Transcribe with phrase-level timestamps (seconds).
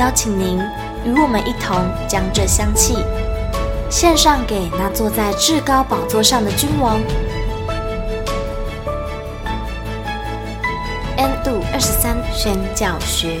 [0.00, 0.58] 邀请您
[1.04, 1.76] 与我们一同
[2.08, 3.04] 将这香气
[3.90, 6.98] 献上给那坐在至高宝座上的君王。
[11.18, 13.40] N 度二十三宣教学。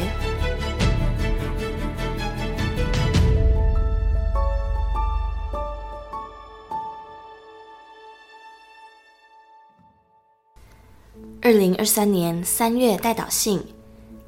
[11.40, 13.64] 二零二三年三月代祷信，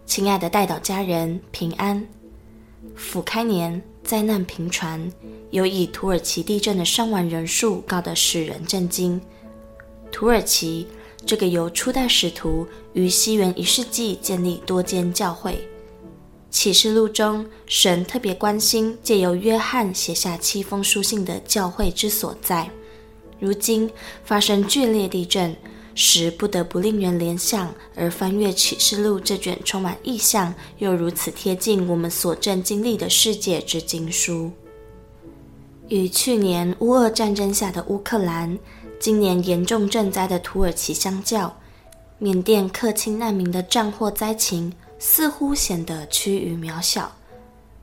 [0.07, 2.03] 亲爱的代祷家人平安。
[2.95, 5.13] 甫开年灾难频传，
[5.51, 9.21] 有以土耳其地震的伤亡人数高得使人震惊。
[10.11, 10.87] 土耳其
[11.25, 15.67] 这个由初代使徒于西元一世纪建立多间教会，
[16.51, 22.71] 启示录中神特别关心借由约翰写下七封书信的教会之所在。
[23.41, 23.91] 如今
[24.25, 25.57] 发生剧烈地震。
[25.95, 34.51] 时不得不令人联想，而翻阅启示录这卷充满意象又如此贴近我们所正经历的世界之经书。
[35.89, 38.59] 与去年乌俄战争下的乌克兰，
[38.99, 41.55] 今年严重震灾的土耳其相较，
[42.19, 47.15] 缅甸克钦难民的战祸灾情似乎显得趋于渺小。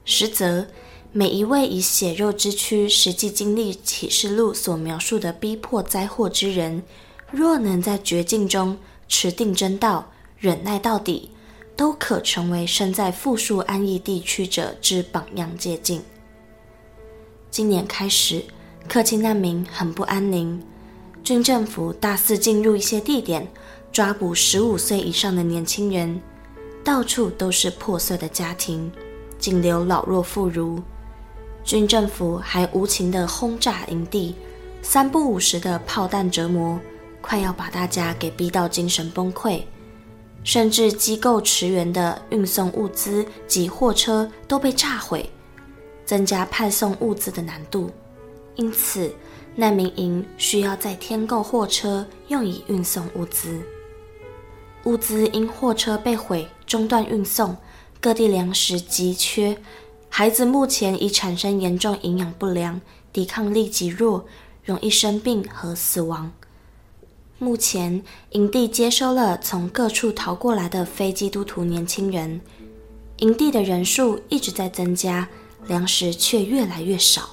[0.06, 0.66] 实则，
[1.12, 6.82] 每一位以血肉之躯实际经历启示录所描述的逼迫灾祸之人，
[7.31, 8.77] 若能在绝境中
[9.08, 11.30] 持定真道，忍耐到底，
[11.75, 16.01] 都可成为身在富庶安逸地区者之榜样借镜。
[17.51, 18.44] 今年开始，
[18.88, 20.62] 克钦难民很不安宁，
[21.23, 23.47] 军政府大肆进入一些地点，
[23.91, 26.19] 抓捕十五岁以上的年轻人，
[26.84, 28.91] 到处都是破碎的家庭，
[29.38, 30.81] 仅留老弱妇孺。
[31.63, 34.34] 军政府还无情地轰炸营地，
[34.81, 36.79] 三不五时的炮弹折磨。
[37.22, 39.62] 快要把大家给逼到精神崩溃，
[40.44, 45.30] 甚至机构驰援的运送物资及货车都被炸毁，
[46.06, 47.91] 增加派送物资的难度。
[48.56, 49.13] 因此，
[49.56, 53.62] 难民营需要再添购货车，用以运送物资。
[54.86, 57.56] 物资因货车被毁，中断运送，
[58.01, 59.57] 各地粮食急缺，
[60.09, 62.80] 孩子目前已产生严重营养不良，
[63.12, 64.25] 抵抗力极弱，
[64.63, 66.31] 容易生病和死亡。
[67.41, 72.39] 目前营地接收了从各处逃过来的非基督徒年轻人，
[73.19, 75.25] 营地的人数一直在增加，
[75.66, 77.29] 粮食却越来越少。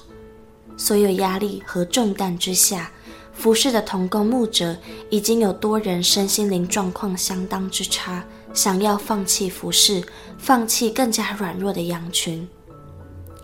[0.77, 2.89] 所有压力和重担之下，
[3.33, 4.77] 服侍的同工牧者
[5.09, 10.01] 已经有多人身心灵状况相当之差，想要放弃服侍，
[10.37, 12.47] 放弃更加软弱的羊群。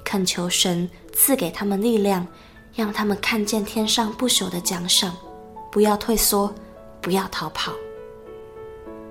[0.05, 2.25] 恳求神赐给他们力量，
[2.73, 5.13] 让他们看见天上不朽的奖赏。
[5.73, 6.53] 不要退缩，
[7.01, 7.73] 不要逃跑。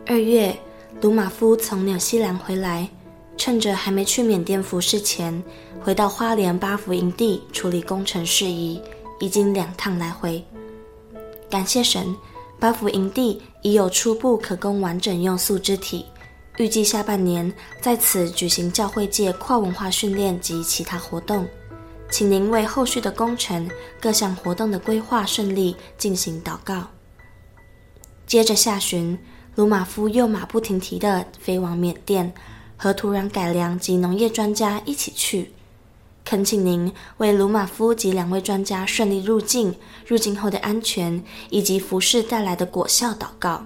[0.06, 0.56] 二月，
[1.00, 2.89] 鲁马夫从纽西兰回来，
[3.37, 5.43] 趁着还没去缅甸服侍前，
[5.83, 8.81] 回到花莲巴福营地处理工程事宜，
[9.19, 10.41] 已经两趟来回。
[11.50, 12.15] 感谢神，
[12.61, 16.06] 巴福营地已有初步可供完整用素肢体，
[16.59, 21.44] 预计下半年在此举行教会界跨文化训练及其他活动。
[22.12, 26.89] 请您为后续的工程、各项活动的规划顺利进行祷告。
[28.27, 29.19] 接着下旬，
[29.55, 32.34] 鲁马夫又马不停蹄地飞往缅甸，
[32.77, 35.53] 和土壤改良及农业专家一起去。
[36.23, 39.75] 恳请您为鲁马夫及两位专家顺利入境、
[40.06, 43.65] 入境后的安全以及服事带来的果效祷告。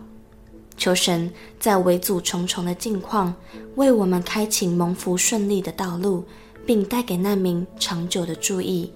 [0.76, 3.34] 求神在围阻重重的境况，
[3.74, 6.24] 为我们开启蒙福顺利的道路。
[6.66, 8.92] 并带给难民长久的注意。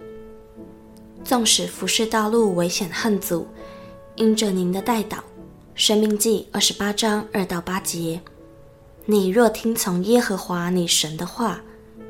[1.24, 3.46] 纵使服侍道路危险横阻，
[4.16, 5.16] 因着您的代祷，
[5.74, 8.20] 《申命记》二十八章二到八节，
[9.06, 11.60] 你若听从耶和华你神的话，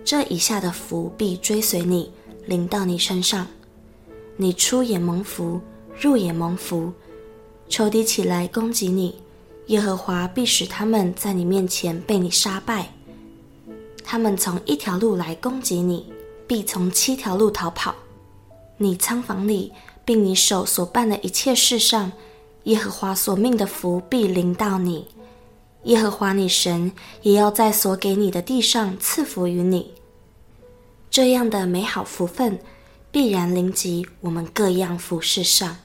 [0.04, 2.10] 这以下的福必追随你，
[2.46, 3.46] 临到你身上。
[4.36, 5.60] 你出也蒙福，
[6.00, 6.92] 入也蒙福。
[7.68, 9.20] 仇敌起来攻击你，
[9.66, 12.92] 耶和华必使他们在你面前被你杀败。
[14.04, 16.12] 他们从一条路来攻击你，
[16.46, 17.94] 必从七条路逃跑。
[18.78, 19.72] 你仓房里，
[20.04, 22.12] 并你手所办的一切事上，
[22.64, 25.08] 耶和华所命的福必临到你，
[25.84, 26.92] 耶和华你神
[27.22, 29.92] 也要在所给你的地上赐福于你。
[31.10, 32.58] 这样的美好福分
[33.10, 35.78] 必然临及我们各样服事上。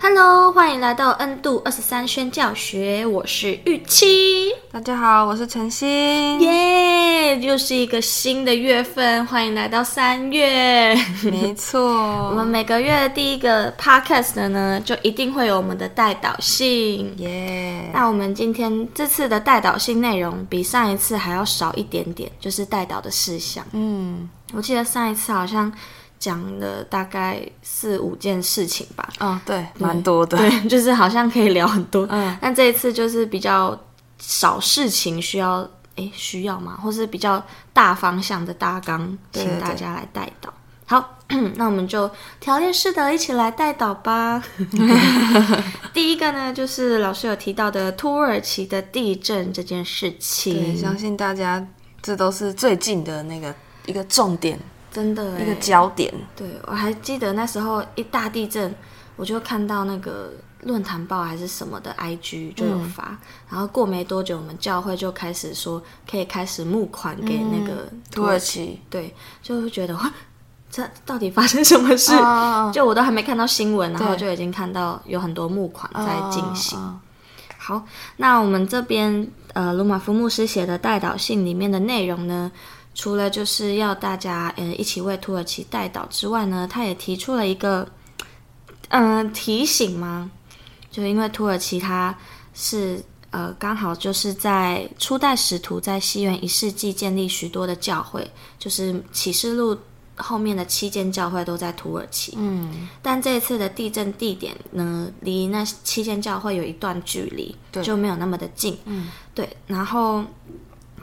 [0.00, 4.50] Hello，欢迎来到 N 度二十三宣教学，我是玉七。
[4.70, 5.86] 大家好，我是晨曦。
[6.38, 10.94] 耶，又是一个新的月份，欢迎来到三月。
[11.22, 11.80] 没错，
[12.30, 17.12] 我们每个月的第一个 podcast 呢，就一定会有我们的代祷信。
[17.18, 23.64] 耶，那我们今天这次的代祷信内容比上一次还要少一点点，就是代祷的事项。
[23.72, 25.72] 嗯，我记得上一次好像。
[26.24, 29.06] 讲了大概四五件事情吧。
[29.18, 30.38] 嗯、哦，对，蛮多的。
[30.38, 32.06] 对， 就是好像可以聊很多。
[32.10, 33.78] 嗯，但这一次就是比较
[34.18, 36.78] 少事情需要，诶，需要吗？
[36.82, 37.44] 或是比较
[37.74, 40.50] 大方向的大纲，请大家来带导。
[40.86, 41.18] 好，
[41.56, 42.10] 那我们就
[42.40, 44.42] 条列式的一起来带导吧。
[45.92, 50.54] 第一个呢，就是老师有提到的土耳其的地震这件事情。
[50.54, 51.62] 对，相信大家
[52.00, 53.54] 这都是最近的那个
[53.84, 54.58] 一个重点。
[54.94, 58.72] 真的一个焦点，对，我还记得那时候一大地震，
[59.16, 60.32] 我就看到那个
[60.62, 63.18] 论坛报还是什么的 IG 就有发，嗯、
[63.50, 69.12] 然后过没多久，我们教会就开始说可以开始募款给那个土耳其，对，
[69.42, 70.12] 就会觉得哇，
[70.70, 72.14] 这到底发生什么事？
[72.14, 76.78] 哦、 就我都还没看到新闻，然后就已经看到有很多募款在进行。
[76.78, 77.00] 哦、
[77.58, 77.82] 好，
[78.18, 82.52] 那我们这边呃，鲁马夫牧师写的代祷信里面的内容呢？
[82.94, 87.88] 除了就是要大家呃一起为土耳其代祷之外呢，他也提出了一个
[88.90, 90.30] 嗯、呃、提醒吗，
[90.92, 92.16] 就因为土耳其它
[92.54, 98.30] 是呃刚好就是在初代使徒在西元一世纪建立许多的教会，
[98.60, 99.76] 就是启示录
[100.14, 107.82] 后面的七间教会都在土耳其，嗯，但这一次的地震地点呢，离那七间教会有一段距离，对。
[107.82, 110.24] 就没有那么的近，嗯，对，然后。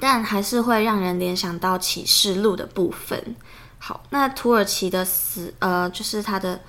[0.01, 3.35] 但还是会让人联想到启示录的部分。
[3.77, 6.59] 好，那土耳其的死，呃，就是它的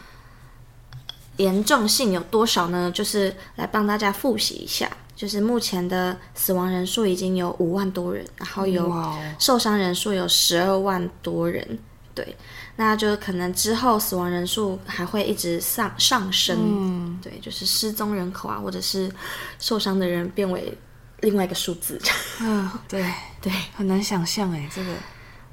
[1.39, 2.91] 严重性有多少呢？
[2.91, 8.95] 就是来帮大家复习一下，就是目前的死亡人数已经有五万多人，然后有
[9.39, 11.79] 受伤人数有十二万多人。
[12.15, 12.37] 对，
[12.77, 16.59] 那就可能之后死亡人数还会一直上上升。
[16.61, 19.11] 嗯，对，就是失踪人口啊，或者是
[19.59, 20.77] 受伤的人变为。
[21.23, 22.01] 另外一个数字，
[22.41, 23.05] 嗯，对。
[23.43, 24.95] 对，很难想象哎，这个。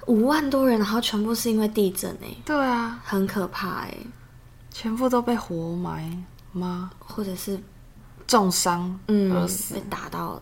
[0.06, 3.98] 五万多人，然后全部是因为地震哎，对啊，很可怕哎，
[4.72, 6.92] 全部都被活埋吗？
[7.00, 7.60] 或者是
[8.28, 10.40] 重伤，嗯，被打到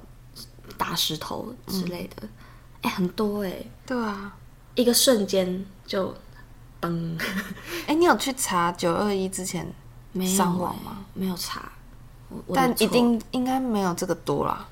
[0.78, 2.28] 打石头之类的，
[2.82, 4.34] 哎，很多哎，对啊，
[4.76, 6.14] 一个瞬间就
[6.82, 7.18] 崩，
[7.88, 9.66] 哎， 你有去查九二一之前
[10.26, 10.98] 伤亡吗？
[11.14, 11.72] 没有查，
[12.54, 14.68] 但一定应该没有这个多啦。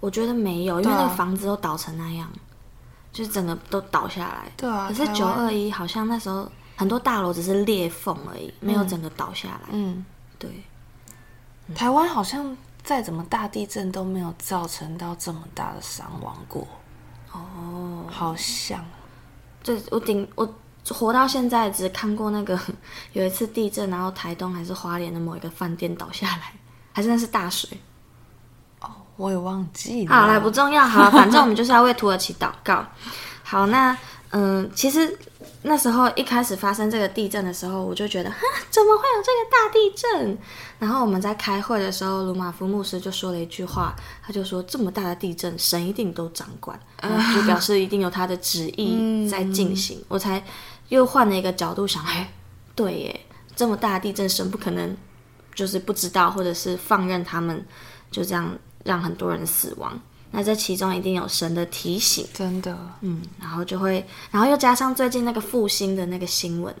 [0.00, 2.38] 我觉得没有，因为那个房子都倒成那样，啊、
[3.12, 4.52] 就是整个都倒下来。
[4.56, 4.86] 对啊。
[4.88, 9.60] 可是九二一好像那时候很多大楼只是裂缝而已，嗯、没有整个倒下来。
[9.70, 10.04] 嗯，
[10.38, 10.50] 对。
[11.74, 16.66] 台湾好像再怎么大地震都没有造成到这么大的伤亡过。
[17.32, 18.82] 哦，好像。
[19.62, 20.48] 对，我顶我
[20.88, 22.58] 活到现在只看过那个
[23.12, 26.54] 有一次地震，然后台东还是花莲的某一个饭店倒下来，
[26.92, 27.68] 还是那是大水。
[29.18, 30.14] 我也忘记了。
[30.14, 30.82] 好，来不重要。
[30.86, 32.82] 好，反正我们就是要为土耳其祷告。
[33.42, 33.94] 好，那
[34.30, 35.18] 嗯，其实
[35.62, 38.36] 那时候一开始发生这个地震的时候，我就觉得，哈，
[38.70, 40.38] 怎么会有这个大地震？
[40.78, 46.78] 然后我们在开会的时候，鲁马夫牧师就说了一句话，他就说：“这么大的地震，神一定都掌管，
[47.34, 50.40] 就表示一定有他的旨意在进行。”我才
[50.90, 52.30] 又换了一个角度想，哎，
[52.76, 53.20] 对耶，
[53.56, 54.96] 这么大的地震，神不可能
[55.54, 57.66] 就是不知道，或者是放任他们
[58.10, 58.56] 就这样。
[58.84, 59.98] 让很多人死亡，
[60.30, 66.74] 那这其中一定有神的提醒，真的，嗯，然后就会，然后又加上最近那个复兴的那个新闻，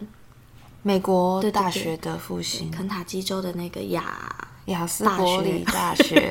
[0.82, 4.04] 美国大学的复兴，肯塔基州的那个亚
[4.66, 6.30] 亚斯伯里大学，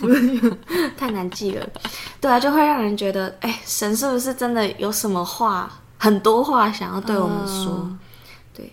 [0.96, 1.68] 太难记了，
[2.20, 7.72] 对啊，就会让人觉得，哎，神是不是真的有什么话，很多话想要对我们说？
[7.84, 7.98] 嗯、
[8.52, 8.72] 对，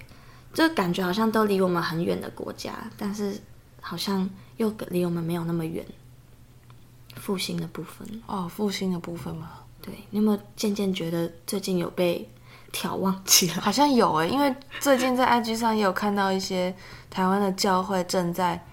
[0.54, 3.40] 就感觉好像都离我们很远的国家，但是
[3.82, 4.30] 好像。
[4.58, 5.84] 又离我们没有那么远，
[7.16, 9.54] 复兴的部分哦，复兴的部分吗？
[9.82, 12.30] 对，你有没有渐渐觉得最近有被
[12.72, 13.56] 挑望起来？
[13.56, 16.76] 好像有哎，因为最近在 IG 上也有看到一些
[17.10, 18.64] 台湾的教会正在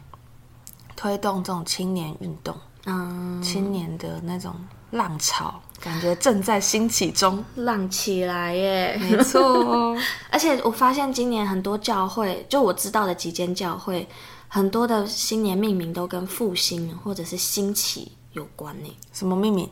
[0.94, 4.54] 推动这种青年运动，嗯，青年的那种
[4.90, 5.58] 浪潮。
[5.80, 8.98] 感觉正在兴起中，浪起来耶！
[9.00, 9.96] 没错哦，
[10.28, 14.06] 而且我发现今年很多教会，就我知道的几间教会，
[14.48, 18.96] 很多的新年命名都跟复兴或者是兴起有关呢。
[19.12, 19.68] 什么命名？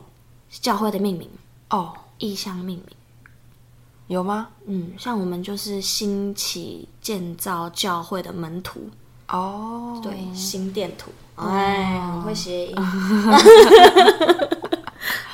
[0.49, 1.29] 教会的命名。
[1.69, 2.85] 哦，意向命名。
[4.07, 4.47] 有吗？
[4.65, 8.89] 嗯，像我们就是兴起建造教会的门徒。
[9.29, 12.75] 哦，对，心电图，哎，很会谐音。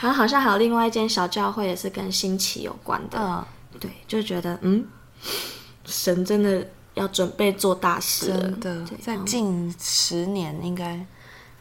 [0.01, 3.45] 然后好像还有另外一间小教会也是跟兴起有关的，嗯，
[3.79, 4.83] 对，就觉得嗯，
[5.85, 11.00] 神真的要准备做大事了，真的，在近十年应该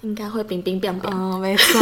[0.03, 1.81] 应该会冰冰变变，嗯，没错，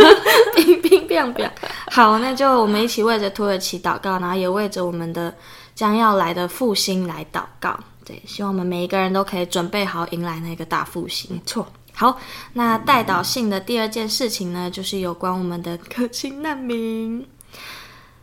[0.56, 1.50] 冰冰变变。
[1.90, 5.34] 好，那就我们一起为着土耳其祷告，然后也为着我们的
[5.74, 7.78] 将要来的复兴来祷告。
[8.04, 11.30] 对，希望我们每一个人都可以准备好迎来那个大复兴。
[11.34, 11.66] 没错。
[11.92, 12.18] 好，
[12.54, 17.24] 那代祷信的第二件事情呢，就是有关我们的可亲难民。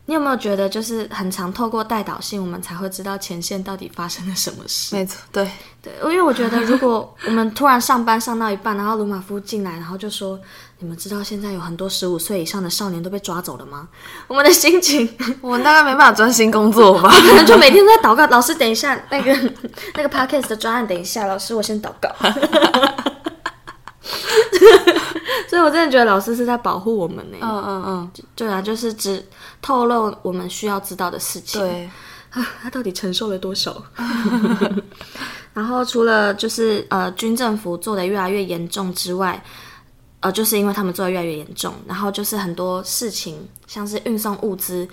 [0.07, 4.95] 你有没有觉得，就是很常透过代导性，我们才会知道前线到底发生了什么事？
[4.95, 5.51] 没错，对
[5.83, 10.39] 对，因为我觉得，如果我们突然上班上到一半，然后鲁马夫进来，然后就说
[10.79, 13.89] ：“你们知道现在有很多十五岁以上的少年都被抓走了吗？”
[14.27, 15.07] 我们的心情，
[15.41, 17.09] 我们大概没办法专心工作吧？
[17.27, 18.25] 可能就每天在祷告。
[18.27, 19.35] 老师，等一下，那个
[19.95, 22.09] 那个 podcast 的专案，等一下，老师，我先祷告。
[25.57, 27.37] 所以，我真的觉得老师是在保护我们呢。
[27.41, 29.25] 嗯嗯嗯，对啊，就是只
[29.61, 31.59] 透露我们需要知道的事情。
[31.59, 31.89] 对
[32.31, 33.81] 啊，他到底承受了多少？
[35.53, 39.43] 然后，除了就是呃，军政府做的越来越严重之外，
[40.19, 43.35] 呃，就是因为他们做的越来越严重，然后就是很多事情，
[43.65, 44.87] 像是运送物资，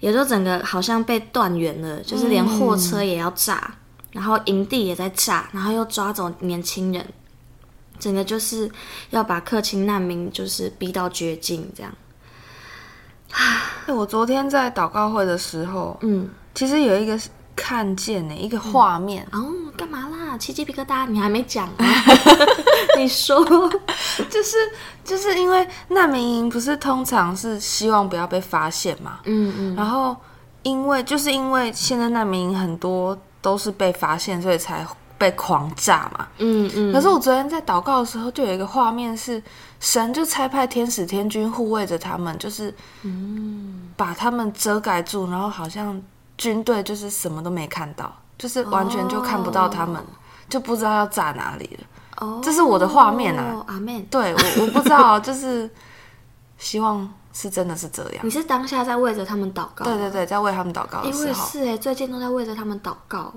[0.00, 3.74] 也就整个好像被断源了，就是连货车也要炸，嗯、
[4.12, 7.06] 然后营地也在炸，然后又抓走年轻人。
[7.98, 8.70] 整个就是
[9.10, 11.92] 要把克钦难民就是逼到绝境，这样。
[13.32, 17.18] 哎，我昨天在祷告会的时候，嗯，其实有一个
[17.54, 19.26] 看见呢，一个画面。
[19.32, 20.38] 嗯、哦，干嘛啦？
[20.38, 21.06] 起鸡皮疙瘩？
[21.06, 21.84] 你还没讲啊？
[22.96, 23.44] 你说，
[24.30, 24.56] 就是
[25.04, 29.20] 就是因为难民营不是通常是希望不要被发现嘛？
[29.24, 29.76] 嗯嗯。
[29.76, 30.16] 然后
[30.62, 34.86] 因为就是因为现在难民营很多都是被发现，所以才。
[35.18, 36.92] 被狂炸嘛，嗯嗯。
[36.92, 39.42] 可是我昨天在祷告的时候，就有一个画面是
[39.80, 42.72] 神就差派天使天君护卫着他们，就是
[43.02, 46.00] 嗯，把他们遮盖住，然后好像
[46.36, 50.06] 军队就是什么都没看到，就是完全就看不到他们，哦、
[50.48, 51.86] 就不知道要炸哪里了。
[52.20, 54.00] 哦，这是我的画面啊，阿门。
[54.06, 55.68] 对，我我不知道，就是
[56.58, 58.26] 希望是真的是这样。
[58.26, 59.84] 你是当下在为着他们祷告？
[59.84, 61.20] 对对对，在为他们祷告的时候。
[61.20, 63.32] 因为是哎，最近都在为着他们祷告。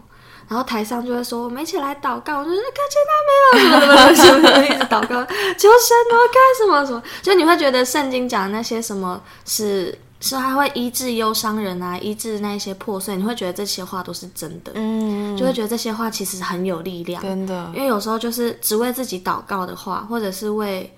[0.48, 7.02] 然后台上就会说：“我们一起来祷告。”我就说：“看见他没有，什么什么什么，一直祷告，求神啊，干什么什么？
[7.22, 17.72] 就你会觉得圣经讲的那些什么是 是还会医治忧伤人啊，医治那些破碎，你会觉得这些话都是真的，嗯，就会觉得这些话其实很有力量，真的。
[17.74, 20.94] 因为有时候就是只为自己祷告的话，或者是为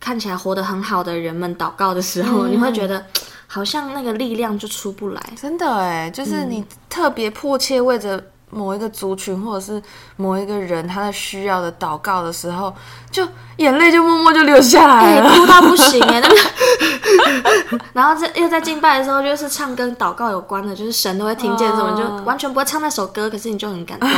[0.00, 3.04] 看起来活得很好的人们祷告的时候，嗯、你会觉得
[3.46, 5.22] 好像那个力量就出不来。
[5.40, 8.22] 真的哎，就是你特别迫切为着。
[8.50, 9.82] 某一个族群，或者是
[10.16, 12.74] 某一个人，他的需要的祷告的时候，
[13.10, 13.26] 就
[13.56, 16.20] 眼泪就默默就流下来了，欸、哭到不行哎！
[16.22, 24.08] 那个， 然后在又在敬拜的时候，就是唱跟祷告有关的，就是神都会听见什么，就完全不会唱那首歌，可是你就很感动，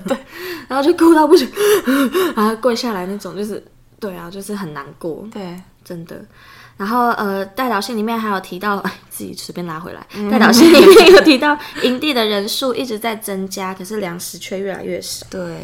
[0.06, 0.16] 对，
[0.68, 1.50] 然后就哭到不行，
[2.36, 3.62] 然后跪下来那种，就是
[3.98, 6.16] 对啊，就是很难过，对，真的。
[6.80, 10.00] 然后呃，代表信里面还有提到，哎， 自己随便拉回来。
[10.30, 15.26] 代表信里面有提到，营地的人数一直在增加，可是粮食却越来越少。
[15.28, 15.60] 对，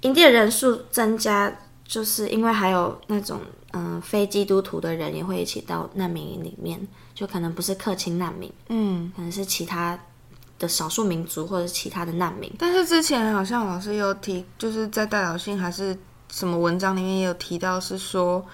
[0.00, 3.38] 营地的人数增加，就是因为还有那种
[3.74, 6.80] 嗯、呃、非基督徒的人也会一起到难民营里面，
[7.14, 9.96] 就可能不是克钦难民，嗯，可能是其他
[10.58, 12.52] 的少数民族或者是其他的难民。
[12.58, 15.96] 但是之前好像老师有提，就是在代表信还是
[16.28, 18.44] 什么文章里面也有提到，是说。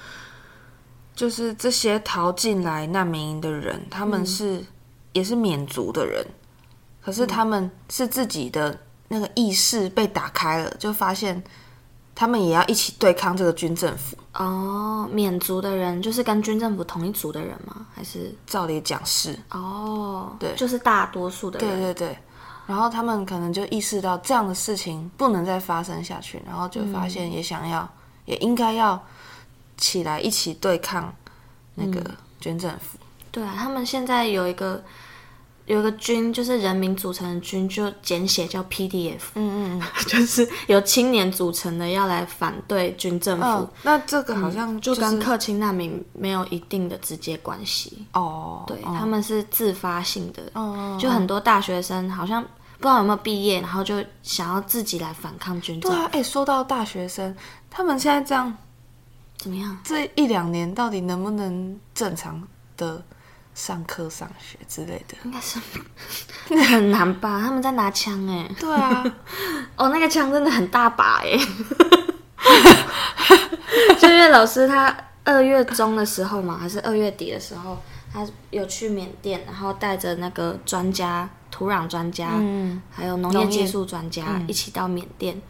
[1.16, 4.66] 就是这些逃进来难民营的人，他们是、嗯、
[5.14, 6.24] 也是缅族的人，
[7.02, 11.42] 可是他们是自己的那个意识被打开了，就发现
[12.14, 14.14] 他们也要一起对抗这个军政府。
[14.34, 17.86] 哦，缅族的人就是跟军政府同一族的人吗？
[17.94, 19.34] 还是照理讲是？
[19.52, 21.66] 哦，对，就是大多数的人。
[21.66, 22.18] 对对对，
[22.66, 27.88] 然后他们可能就意识到这样的事情不能再发生下去，然后就发现也想要，嗯、
[28.26, 29.02] 也应该要。
[29.76, 31.14] 起来一起对抗
[31.74, 32.02] 那个
[32.40, 32.98] 军政府。
[33.00, 33.06] 嗯。
[33.30, 34.82] 对啊，他们现在有一个
[35.66, 39.18] 有一个军，就是人民组成的军，就简写叫 PDF。
[39.34, 43.44] 嗯嗯嗯， 就是由青年组成的，要来反对军政府。
[43.44, 48.06] 哦、那这个好像、就是嗯、就跟克钦难民没有一定的直接关系。
[48.12, 50.42] 哦，对，哦、他们是自发性的。
[50.54, 52.42] 哦，就很多大学生好像
[52.78, 55.78] 不知道有没有毕业，然后就想要自己来反抗军。
[55.80, 57.36] 对啊，哎、欸，说到大学生，
[57.68, 58.56] 他们现在这样
[59.38, 59.78] 怎么样？
[59.84, 62.42] 这一两年到底能不能正常
[62.76, 63.02] 的？
[63.54, 65.58] 上课、上学之类的，应该是
[66.62, 67.40] 很难吧？
[67.42, 69.02] 他们在拿枪哎，对啊，
[69.76, 71.30] 哦，那个枪真的很大把哎。
[73.98, 85.42] 就因为老师他二月中的时候嘛，还是二月底的时候，他有去缅甸，然后带着那个专家、土壤专家，嗯，还有农业技术专家一起到缅甸，嗯、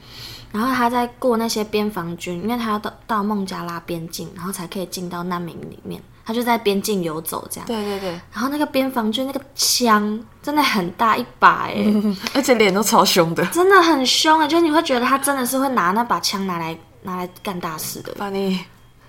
[0.56, 6.00] 然后他在过那些边防军，因为他要到到孟加拉边境，然后才可以进到难民里面。
[6.24, 7.66] 他就在边境游走，这样。
[7.66, 8.10] 对对对。
[8.32, 18.58] 然后那个边防军那个枪真的很大一把哎、嗯， 而且脸都超凶的，真的很凶哎，就你会觉得他真的是会拿那把枪拿来拿来干大事的，把你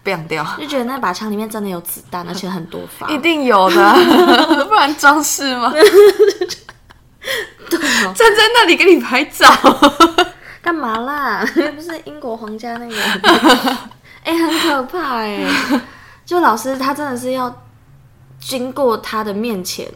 [0.06, 0.46] 毙掉。
[0.60, 3.08] 就觉得那把枪里面真的有子弹， 而且很多发。
[3.08, 3.94] 一定有的，
[4.68, 5.72] 不然装饰吗？
[7.70, 9.46] 对哦，站在那里给你拍照，
[10.68, 11.46] 干嘛啦？
[11.74, 12.94] 不是英国皇家那个？
[14.22, 15.40] 哎、欸，很可怕哎。
[16.26, 17.64] 就老师他真的是要
[18.38, 19.90] 经过他的面前，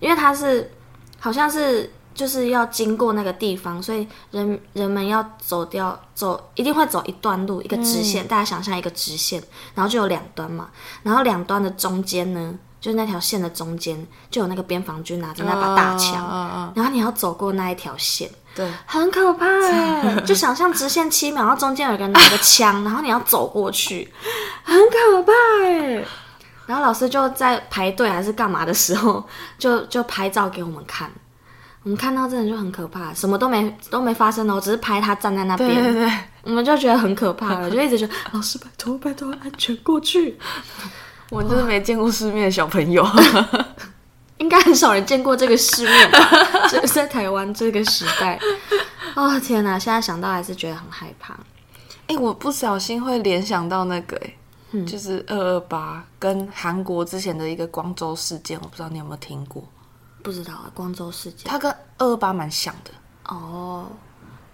[0.00, 0.70] 因为他是
[1.18, 9.42] 好像是就是要经过那个地方，所以人人们要走掉走一定会走一段路，一个直线，嗯、大家想象一个直线，
[9.74, 10.68] 然后就有两端嘛，
[11.02, 24.12] 然后两端的中间呢，就是那条线的中间就有那个边防军拿着那把大枪，啊、然后你要走过那一条线，对，很可怕哎， 就想象直线七秒，然后中间有个人拿个枪，然后你要走过去。
[24.64, 25.32] 很可怕
[25.64, 26.04] 哎，
[26.66, 29.24] 然后老师就在排队还是干嘛的时候，
[29.58, 31.08] 就 就拍照给我们看。
[31.84, 35.72] 我们看到真的就很可怕，什么都没都没发生哦，只是拍他站在那边。
[35.72, 36.12] 对对对，
[36.42, 40.36] 我们就觉得很可怕了，就一直觉得老师拜托拜托安全过去。
[41.30, 43.06] 我就是没见过世面的小朋友，
[44.38, 46.18] 应该很少人见过这个世面吧？
[46.68, 48.38] 就 在台湾这个时代。
[49.14, 51.36] 哦天哪，现在想到还是觉得很害怕。
[52.06, 54.34] 哎，我不小心会联想到那个哎。
[54.70, 59.64] 嗯、就是二二八跟韩国之前的一个光州事件，我不知道你有没有听过？
[60.22, 62.90] 不知道啊，光州事件，它跟二二八蛮像的
[63.28, 63.86] 哦。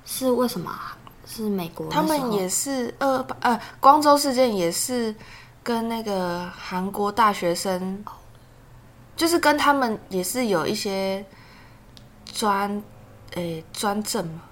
[0.06, 0.70] 是为什么？
[1.26, 1.88] 是美国？
[1.90, 5.12] 他们也是二二八，呃，光州事件也是
[5.64, 8.12] 跟那个韩国大学生，哦、
[9.16, 11.24] 就是跟他们也是有一些
[12.32, 12.82] 专
[13.34, 14.42] 诶专政嘛。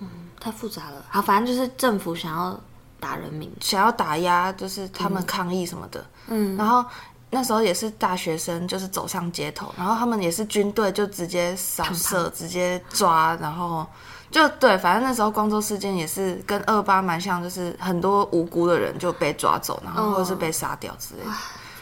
[0.00, 0.08] 嗯，
[0.40, 1.04] 太复杂了。
[1.08, 2.60] 好，反正就是政府想要。
[2.98, 6.04] 打人民想要打压，就是他们抗议什么的。
[6.28, 6.82] 嗯，然后
[7.28, 13.86] 那时候也是大学生，就是走上街头，然后他们也是军队，就直接扫射，直接抓，然后
[14.30, 21.30] 就对，反正那时候光州事件也是跟二八蛮像，就是很多无辜的人就被抓走，然后或者是被杀掉之类的。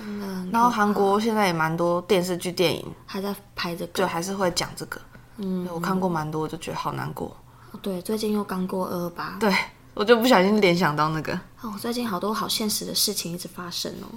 [0.01, 0.27] 哦、真的。
[0.53, 5.01] 然后韩国现在也蛮多电视剧、电影还在拍这个，就还是会讲这个。
[5.37, 7.37] 嗯，我看过蛮多，就觉得好难过。
[7.83, 9.37] 对，最近又刚过二二八。
[9.41, 9.55] 对。
[9.97, 14.11] 我就不小心联想到那个哦，最近好多好现实的事情一直发生哦，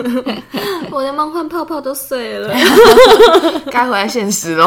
[0.90, 2.54] 我的梦幻泡泡都碎了，
[3.70, 4.66] 该回来现实喽。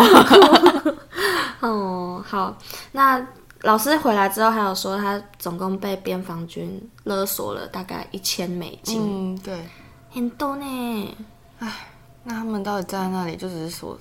[1.62, 2.56] 哦，好，
[2.92, 3.20] 那
[3.62, 9.02] 老师回来之后还有说，他总共被边防军勒索了大概一千美金，
[9.34, 9.68] 嗯，对，
[10.12, 11.18] 很多呢。
[11.60, 11.88] 哎，
[12.24, 13.98] 那他们到底站在那里就只是说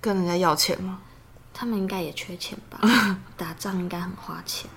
[0.00, 0.98] 跟人家要钱吗？
[1.52, 2.78] 他们应该也缺钱吧？
[3.36, 4.70] 打仗应该很花钱。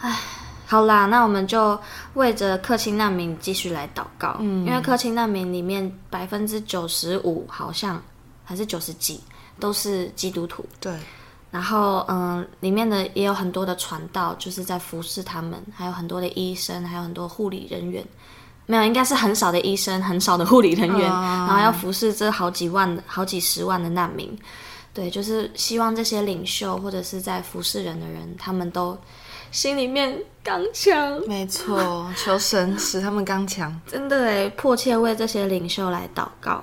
[0.00, 0.18] 唉，
[0.66, 1.80] 好啦，那我们就
[2.14, 8.02] 为着克钦难民继续来祷告，嗯，因为克钦难民里面百分之九十五好像
[8.44, 9.22] 还是九十几
[9.58, 10.92] 都是基督徒，对。
[11.50, 18.04] 然后嗯，里面的也有很多的传道，就是在服侍他们，还有很多的医生，还有很多护理人员，
[18.66, 24.36] 没有，应该是很少的医生，很少的护理人员，嗯、然后要服侍这好几万、好几十万的难民，
[24.92, 28.96] 对，就是希望这些领袖或者是在服侍人的人，他们都。
[29.52, 33.80] 心里面刚强，没错，求神使他们刚强。
[33.86, 36.60] 真的诶，迫切为这些领袖来祷告。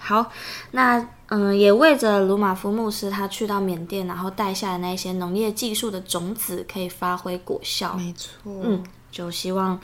[0.00, 0.24] 好，
[0.70, 7.92] 那嗯，也为着鲁马夫牧师他去到缅甸，然后带下的那些农业技术的种子可以发挥果效。
[7.98, 9.78] 没错，嗯，就希望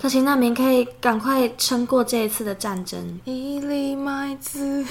[0.00, 3.18] 克勤难民可以赶快撑过这一次的战争。
[3.24, 4.84] 一粒麦子，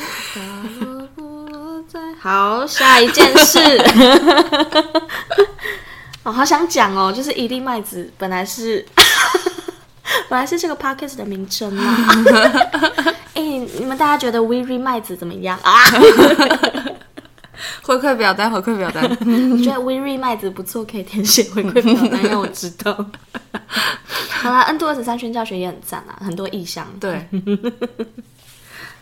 [2.20, 3.60] 好，下一件事。
[6.24, 8.84] 哦，好想讲哦，就是一粒麦子本来是，
[10.28, 11.96] 本来是这个 podcast 的名称嘛。
[13.36, 15.72] 哎、欸，你们大家觉得 WeRe 麦子怎么样啊？
[17.84, 19.10] 回馈表单，回馈表单。
[19.22, 22.94] 你觉得 WeRe 麦子不错，可以填写回馈表单 让我知道。
[24.42, 26.88] 好啦，N 2二十三宣教学也很赞啊，很多意向。
[27.00, 27.28] 对。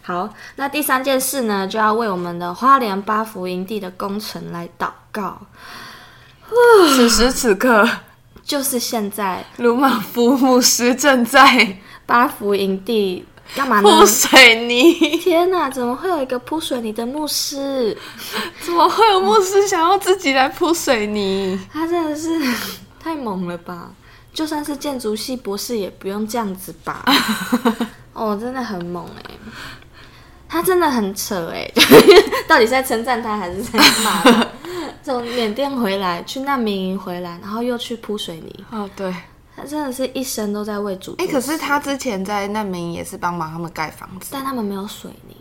[0.04, 5.42] 好，那第三件事呢，就要为我们的花莲八福营地的工程来祷告。
[6.96, 7.88] 此时此刻，
[8.44, 13.26] 就是现在，鲁玛夫牧师正在八福营地
[13.56, 14.00] 干嘛呢？
[14.00, 14.94] 铺水泥。
[15.18, 17.98] 天哪，怎么会有一个铺水泥的牧师？
[18.62, 21.60] 怎么会有牧师想要自己来铺水泥？
[21.72, 22.30] 他真的是
[23.02, 23.92] 太猛了吧！
[24.34, 27.04] 就算是建筑系博士，也不用这样子吧？
[28.14, 29.24] 哦，真的很猛哎！
[30.48, 31.70] 他真的很扯哎，
[32.48, 34.48] 到底是在称赞他还是在骂他？
[35.04, 38.66] 从缅甸回来，去难民营回来，然后又去铺水泥。
[38.70, 39.14] 哦，对，
[39.62, 41.16] 他真的是一生都在为主。
[41.18, 45.36] 哎，可是他之前在难民营也是帮忙他们盖房子，但他们没有水泥，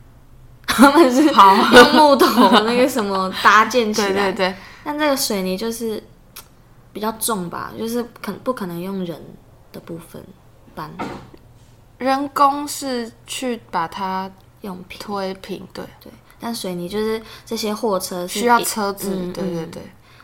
[0.66, 4.08] 他们是用木头那个什么搭建起来。
[4.32, 4.54] 对对对。
[4.84, 6.02] 但这个水泥就是
[6.92, 9.20] 比较重吧，就是可不可能用人
[9.72, 10.24] 的部分
[10.74, 10.90] 搬？
[11.98, 14.30] 人工是去把它。
[14.62, 19.82] 用平推平，对对，但水泥就是这些货车需要车子，嗯、对对对，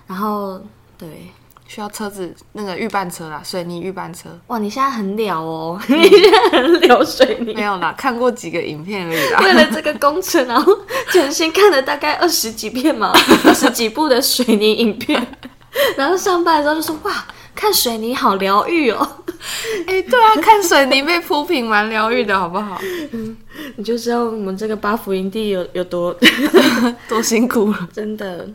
[0.08, 0.60] 然后
[0.98, 1.30] 对
[1.72, 4.28] 需要车子，那个预拌车啦，水泥预拌车。
[4.48, 7.54] 哇，你现在很了哦，嗯、你现在很了水泥。
[7.54, 9.40] 没有啦，看过几个影片而已啦。
[9.40, 10.70] 为了这个工程，然后
[11.10, 13.10] 全新看了大概二十几片嘛，
[13.46, 15.26] 二十几部的水泥影片，
[15.96, 17.24] 然后上班的时候就说哇。
[17.54, 19.06] 看水泥好疗愈哦！
[19.86, 22.80] 哎、欸，对啊，看水泥被铺平蛮疗愈的，好不好？
[23.12, 23.36] 嗯，
[23.76, 26.16] 你就知道我们这个八福营地有有多
[27.06, 28.48] 多辛苦了，真的，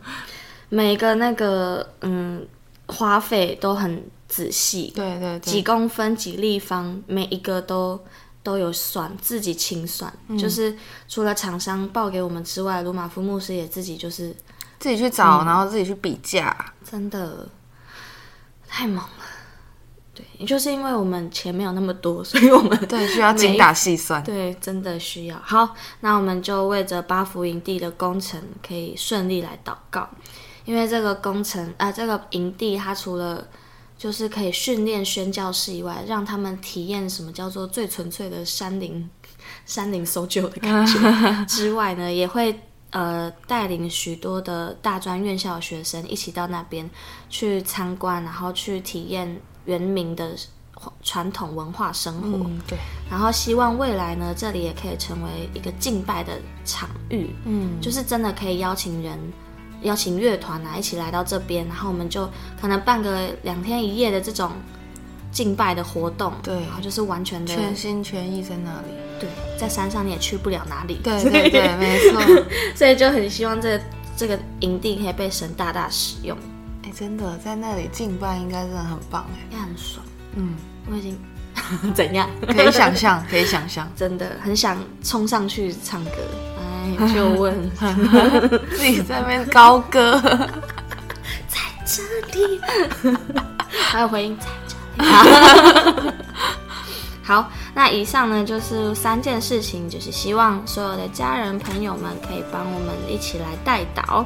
[0.68, 2.44] 每个那个嗯
[2.88, 7.98] 花费都很仔细，对对对，几公分几立方，每一个都
[8.42, 10.76] 都有算，自己清算，嗯、就是
[11.08, 14.34] 除了厂商报给我们之外，鲁马夫牧师也自己就是
[14.80, 17.48] 自己去找，嗯、然后自己去比价，真的。
[18.70, 19.24] 太猛了，
[20.14, 25.40] 对，也就是因为我们钱没有那么多，所以我们对需要精打细算，对，真的需要。
[25.42, 30.06] 好，那我们就为着八福营地的工程可以顺利来祷告，
[30.68, 33.42] 因为这个工程啊、呃，这个营地它除了
[33.96, 39.08] 就是可以训练宣教士以外，让他们体验什么叫做最纯粹的山林
[39.64, 40.98] 山林搜救的感觉
[41.48, 42.60] 之外呢，也会。
[42.90, 46.88] 呃，带领许多的大专院校的学生一起到那边
[47.28, 50.30] 去参观，然后去体验原民的
[51.02, 52.38] 传统文化生活。
[52.38, 52.78] 嗯，对。
[53.10, 57.28] 然后希望未来呢，这里也可以成为一个敬拜的场域。
[57.44, 59.18] 嗯，就是真的可以邀请人，
[59.82, 62.28] 邀请乐团啊，一起来到这边，然后我们就
[62.60, 64.52] 可能办个两天一夜的这种
[65.30, 66.32] 敬拜的活动。
[66.42, 68.88] 对，然后就是完全的全心全意在那里。
[69.20, 71.00] 对，在山上你也去不了哪里。
[71.02, 72.44] 对对对， 没错。
[72.74, 73.84] 所以就很希望这个、
[74.16, 76.36] 这个营地可以被神大大使用。
[76.84, 80.04] 哎，真的在那里敬拜应该真的很棒哎，也很爽。
[80.36, 80.54] 嗯，
[80.90, 81.18] 我已经
[81.94, 82.28] 怎样？
[82.46, 86.12] 可以想象，可以想象， 真的很想冲上去唱歌。
[86.96, 87.70] 哎，就问
[88.70, 90.20] 自己在那边高歌，
[91.48, 92.60] 在这里，
[93.90, 96.12] 还有回音在这里。
[97.22, 104.24] 好，那以上呢就是三件事情，就是希望所有的家人朋友们可以帮我们一起来带导。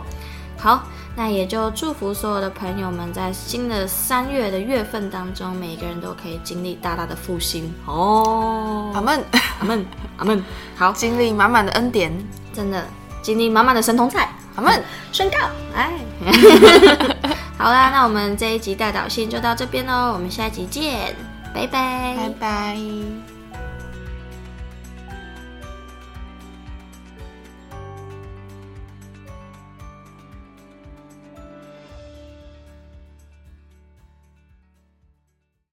[0.56, 0.84] 好，
[1.16, 8.92] 那也就祝福所有的朋友们在新的三月的月份当中，每个人都可以经历大大的复兴哦。
[8.94, 9.24] 阿门，
[9.58, 9.84] 阿门，
[10.18, 10.44] 阿门。
[10.76, 12.12] 好，经历满满的恩典，
[12.52, 12.84] 真的
[13.22, 15.36] 经历满满的神童菜，我们， 宣告，
[15.74, 15.90] 哎，
[17.58, 21.14] 好啦，那我们这一集代祷信就到这边喽，我们下一集见。
[21.54, 23.31] 拜拜，拜拜。